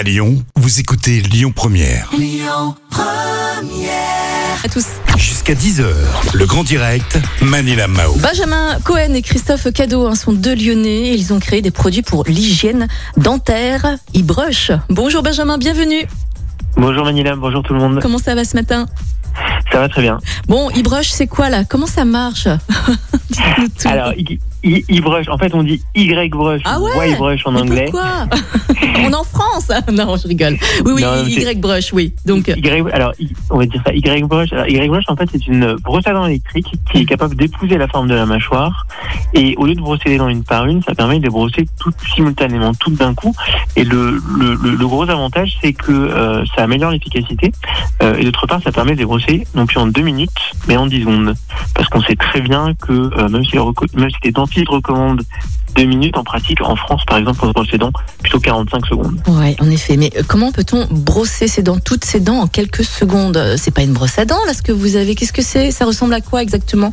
[0.00, 2.08] À Lyon, vous écoutez Lyon Première.
[4.64, 4.86] à tous.
[5.18, 5.84] Jusqu'à 10h,
[6.32, 8.14] le grand direct, Manila Mao.
[8.16, 11.14] Benjamin Cohen et Christophe Cadeau hein, sont deux Lyonnais.
[11.14, 13.98] Ils ont créé des produits pour l'hygiène dentaire.
[14.16, 14.72] e-brush.
[14.88, 16.06] Bonjour Benjamin, bienvenue.
[16.78, 17.98] Bonjour Manila, bonjour tout le monde.
[18.00, 18.86] Comment ça va ce matin?
[19.70, 20.18] Ça va très bien.
[20.48, 21.64] Bon, e-brush, c'est quoi là?
[21.68, 22.48] Comment ça marche?
[23.84, 27.88] Alors, i- e-brush, en fait on dit Y-brush, Ah ouais Y-brush en Mais anglais.
[27.90, 28.26] Pourquoi
[29.02, 30.56] On est en France Non, je rigole.
[30.84, 32.12] Oui, oui, Non, c'est- Y-brush, oui.
[32.26, 34.52] Donc, Y, alors, I- on va dire ça, Y-brush.
[34.52, 37.88] Alors, Y-brush, en fait, c'est une brosse à dents électrique qui est capable d'épouser la
[37.88, 38.86] forme de la mâchoire.
[39.32, 41.96] Et au lieu de brosser les dents une par une, ça permet de brosser toutes
[42.14, 43.34] simultanément, toutes d'un coup.
[43.76, 47.52] Et le, le, le- le gros avantage, c'est que euh, ça améliore l'efficacité.
[48.02, 50.30] Euh, et d'autre part, ça permet de brosser non plus en deux minutes,
[50.68, 51.34] mais en 10 secondes.
[51.74, 55.22] Parce qu'on sait très bien que euh, même, si même les dentistes recommandent
[55.76, 58.86] deux minutes, en pratique, en France, par exemple, on se brosse les dents plutôt 45
[58.86, 59.20] secondes.
[59.28, 59.96] ouais, en effet.
[59.96, 63.36] Mais euh, comment peut-on brosser ses dents, toutes ses dents en quelques secondes?
[63.36, 65.14] Euh, C'est pas une brosse à dents là ce que vous avez.
[65.14, 65.70] Qu'est-ce que c'est?
[65.70, 66.92] Ça ressemble à quoi exactement?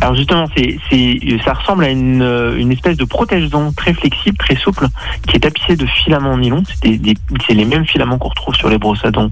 [0.00, 4.36] Alors justement, c'est, c'est, ça ressemble à une, euh, une espèce de protège-dents très flexible,
[4.38, 4.86] très souple,
[5.26, 6.62] qui est tapissé de filaments en nylon.
[6.82, 7.16] C'est, des-
[7.46, 9.30] c'est les mêmes filaments qu'on retrouve sur les brosses à dents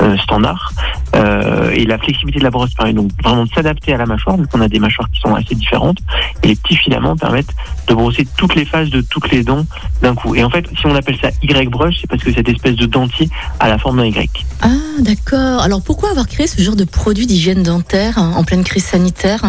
[0.00, 0.72] euh, standards.
[1.16, 4.36] Euh, et la flexibilité de la brosse permet donc vraiment de s'adapter à la mâchoire,
[4.36, 5.98] vu qu'on a des mâchoires qui sont assez différentes.
[6.42, 7.54] Et les petits filaments permettent
[7.88, 9.64] de brosser toutes les faces de toutes les dents
[10.02, 10.34] d'un coup.
[10.34, 13.28] Et en fait, si on appelle ça Y-brush, c'est parce que cette espèce de dentier
[13.60, 14.30] a la forme d'un Y.
[14.62, 14.68] Ah,
[15.00, 15.60] d'accord.
[15.62, 19.42] Alors pourquoi avoir créé ce genre de produit d'hygiène dentaire hein, en pleine crise sanitaire?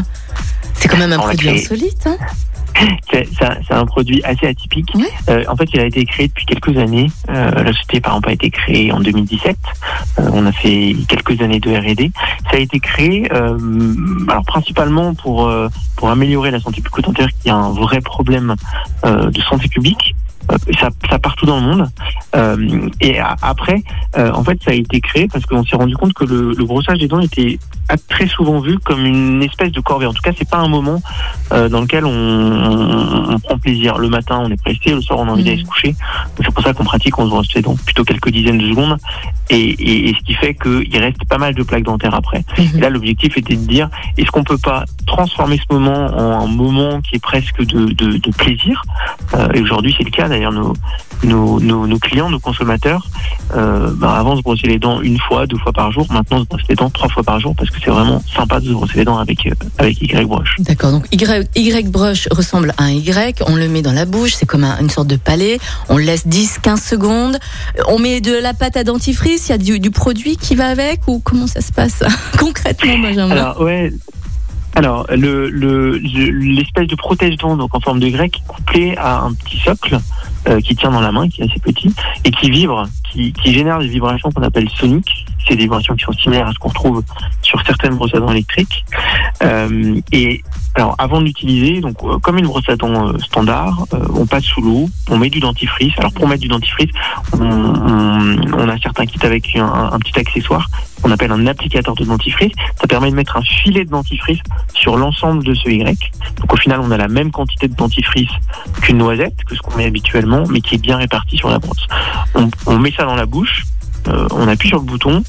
[0.78, 1.62] C'est quand même un produit créé.
[1.62, 2.08] insolite.
[2.08, 2.18] Hein
[3.10, 4.90] C'est, ça- c'est un produit assez atypique.
[5.30, 7.10] Euh, en fait, il a été créé depuis quelques années.
[7.30, 9.56] Euh, la société, par exemple, a été créée en 2017.
[10.20, 12.12] Euh, on a fait quelques années de R&D.
[12.52, 15.50] Ça a été créé, alors principalement pour
[15.96, 18.56] pour améliorer la santé bucco-dentaire, qui a un vrai problème
[19.06, 20.14] de santé publique.
[20.52, 21.88] Euh, ça, ça partout dans le monde.
[22.36, 23.82] Euh, et a- après,
[24.18, 26.66] euh, en fait, ça a été créé parce qu'on s'est rendu compte que le, le
[26.66, 27.58] brossage des dents était
[27.90, 30.06] a- très souvent vu comme une espèce de corvée.
[30.06, 31.02] En tout cas, c'est pas un moment
[31.52, 33.98] euh, dans lequel on, on- on prend plaisir.
[33.98, 35.96] Le matin, on est pressé, le soir, on a envie d'aller se coucher.
[36.38, 38.98] C'est pour ça qu'on pratique, on se brosse les dents plutôt quelques dizaines de secondes.
[39.50, 42.44] Et, et- et ce qui fait qu'il reste pas mal de plaques dentaires après.
[42.76, 46.48] Et là, l'objectif était de dire, est-ce qu'on peut pas transformer ce moment en un
[46.48, 48.82] moment qui est presque de, de- de plaisir?
[49.54, 50.28] Et aujourd'hui, c'est le cas.
[50.36, 50.74] D'ailleurs, nos,
[51.24, 53.08] nos, nos, nos clients, nos consommateurs,
[53.56, 56.46] euh, ben, avant se brosser les dents une fois, deux fois par jour, maintenant se
[56.46, 58.98] brosser les dents trois fois par jour parce que c'est vraiment sympa de se brosser
[58.98, 60.56] les dents avec, euh, avec Y-brush.
[60.60, 64.34] D'accord, donc Y, y brush ressemble à un Y, on le met dans la bouche,
[64.34, 65.58] c'est comme un- une sorte de palais,
[65.88, 67.38] on le laisse 10-15 secondes,
[67.88, 70.68] on met de la pâte à dentifrice, il y a du, du produit qui va
[70.68, 72.04] avec ou comment ça se passe
[72.38, 73.32] concrètement Benjamin?
[73.32, 73.94] Alors ouais.
[74.76, 79.34] Alors le le le- l'espèce de protège-dents donc en forme de grec couplé à un
[79.34, 79.98] petit socle
[80.50, 81.94] euh, qui tient dans la main qui est assez petit
[82.26, 85.26] et qui vibre qui, qui génère des vibrations qu'on appelle soniques.
[85.48, 87.04] C'est des vibrations qui sont similaires à ce qu'on retrouve
[87.42, 88.84] sur certaines brosses à dents électriques.
[89.44, 90.44] Euh, et
[90.76, 94.26] alors avant de l'utiliser donc euh, comme une brosse à dents euh, standard euh, on
[94.26, 96.92] passe sous l'eau on met du dentifrice alors pour mettre du dentifrice
[97.34, 100.68] on, on, on a certains kits avec un, petit accessoire
[101.02, 104.40] qu'on appelle un applicateur de dentifrice ça permet de mettre un filet de dentifrice
[104.74, 106.12] sur l'ensemble de ce Y.
[106.40, 108.30] Donc au final, on a la même quantité de dentifrice
[108.82, 111.88] qu'une noisette, que ce qu'on met habituellement, mais qui est bien répartie sur la brosse.
[112.36, 113.64] On, on met ça dans la bouche,
[114.08, 115.24] euh, on appuie sur le bouton,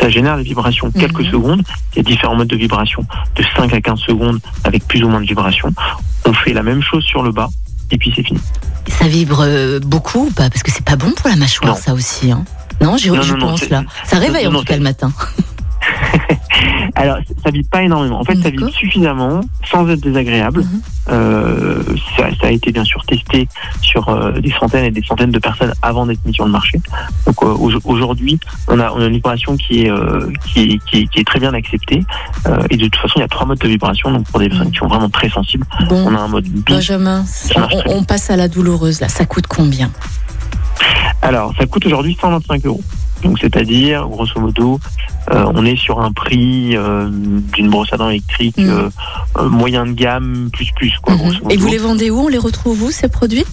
[0.00, 1.30] ça génère des vibrations quelques Mhm.
[1.30, 1.62] secondes.
[1.92, 3.04] Il y a différents modes de vibration,
[3.36, 5.72] de 5 à 15 secondes, avec plus ou moins de vibrations.
[6.24, 7.48] On fait la même chose sur le bas,
[7.90, 8.40] et puis c'est fini.
[8.88, 10.48] Ça vibre euh, beaucoup ou pas?
[10.50, 11.78] Parce que c'est pas bon pour la mâchoire Non.
[11.80, 12.30] ça aussi.
[12.32, 12.44] Hein
[12.80, 13.84] non, j'y pense là.
[14.04, 15.12] Ça réveille non, en non, tout cas le matin.
[16.94, 18.20] Alors, ça vibre pas énormément.
[18.20, 19.40] En fait, ça vibre suffisamment
[19.70, 20.60] sans être désagréable.
[20.60, 20.80] Mhm.
[21.10, 21.82] Euh,
[22.16, 23.48] ça, ça a été bien sûr testé
[23.80, 26.80] sur euh, des centaines et des centaines de personnes avant d'être mis sur le marché.
[27.26, 29.92] Donc euh, au- aujourd'hui, on a, on a une vibration qui est,
[30.46, 32.04] qui, est, qui, est, qui est très bien acceptée.
[32.70, 34.12] Et de toute façon, il y a trois modes de vibration.
[34.12, 36.62] Donc pour des personnes qui sont vraiment très sensibles, Bon, on a un mode doux.
[36.74, 37.24] Benjamin,
[37.56, 39.08] on- on passe à la douloureuse là.
[39.08, 39.90] Ça coûte combien?
[41.22, 42.80] Alors, ça coûte aujourd'hui 125 euros.
[43.22, 44.80] Donc, c'est-à-dire, grosso modo,
[45.32, 47.08] euh, on est sur un prix euh,
[47.54, 48.90] d'une brosse à dents électrique Mhm.
[49.38, 51.20] euh, moyen de gamme, plus plus, quoi, Mhm.
[51.20, 52.20] grosso Et vous les vendez où?
[52.20, 53.44] On les retrouve où ces produits?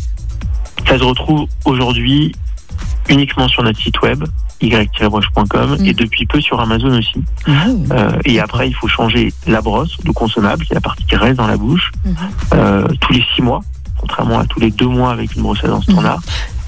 [0.88, 2.33] Ça se retrouve aujourd'hui
[3.10, 4.24] uniquement sur notre site web,
[4.62, 5.86] y-broche.com, Mhm.
[5.86, 7.24] et depuis peu sur Amazon aussi.
[7.48, 11.15] Euh, et après, il faut changer la brosse, le consommable, qui est la partie qui
[11.15, 12.15] reste dans la bouche, Mhm.
[12.54, 13.62] euh, tous les six mois,
[14.00, 16.19] contrairement à tous les deux mois avec une brosse à dents standard.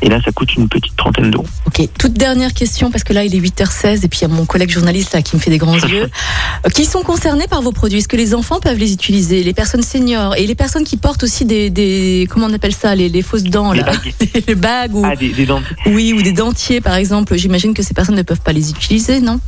[0.03, 1.45] Et là, ça coûte une petite trentaine d'euros.
[1.67, 4.27] Ok, toute dernière question, parce que là, il est 8h16 et puis il y a
[4.29, 6.09] mon collègue journaliste là qui me fait des grands yeux.
[6.73, 7.99] Qui sont concernés par vos produits?
[7.99, 11.23] Est-ce que les enfants peuvent les utiliser Les personnes seniors et les personnes qui portent
[11.23, 14.13] aussi des, des comment on appelle ça, les, les fausses dents, Les là, bagues.
[14.47, 15.75] les bagues ou, Ah, des, des dentiers.
[15.87, 17.35] oui, ou des dentiers par exemple.
[17.37, 19.39] J'imagine que ces personnes ne peuvent pas les utiliser, non?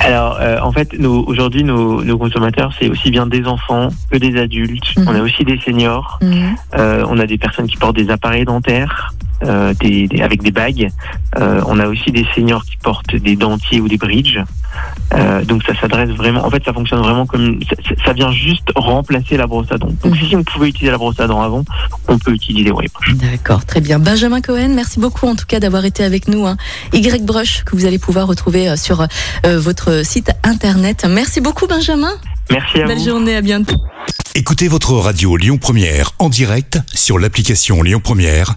[0.00, 4.36] Alors, euh, en fait, aujourd'hui, nos, nos consommateurs, c'est aussi bien des enfants que des
[4.40, 4.96] adultes.
[4.96, 5.04] Mhm.
[5.08, 6.18] On a aussi des seniors.
[6.20, 6.56] Mhm.
[6.76, 9.14] Euh, on a des personnes qui portent des appareils dentaires.
[9.42, 10.88] Euh, des, des- avec des bagues.
[11.38, 14.38] Euh, on a aussi des seniors qui portent des dentiers ou des bridges.
[15.12, 16.44] Euh, donc ça s'adresse vraiment.
[16.44, 17.58] En fait, ça fonctionne vraiment comme
[18.04, 19.92] ça, vient juste remplacer la brosse à dents.
[20.02, 20.28] Donc Mhm.
[20.28, 21.64] si on pouvait utiliser la brosse à dents avant,
[22.08, 23.14] on peut utiliser Wave Brush.
[23.16, 23.98] D'accord, très bien.
[23.98, 26.46] Benjamin Cohen, merci beaucoup en tout cas d'avoir été avec nous.
[26.46, 26.56] Hein.
[26.92, 31.06] Y Brush que vous allez pouvoir retrouver euh, sur euh, votre site internet.
[31.08, 32.12] Merci beaucoup Benjamin.
[32.50, 33.04] Merci à Belle vous.
[33.04, 33.76] journée, à bientôt.
[34.34, 38.56] Écoutez votre radio Lyon Première en direct sur l'application Lyon Première,